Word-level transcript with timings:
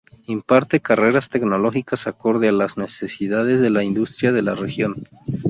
Imparte 0.25 0.79
carreras 0.79 1.29
tecnológicas 1.29 2.07
acorde 2.07 2.49
a 2.49 2.51
las 2.51 2.75
necesidades 2.75 3.59
de 3.61 3.69
la 3.69 3.83
industria 3.83 4.31
de 4.31 4.41
la 4.41 4.55
región. 4.55 5.03